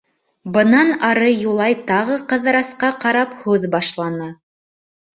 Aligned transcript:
Бынан 0.53 0.89
ары 1.09 1.29
Юлай 1.33 1.77
тағы 1.93 2.19
Ҡыҙырасҡа 2.33 2.93
ҡарап 3.07 3.39
һүҙ 3.45 3.71
башланы: 3.79 4.35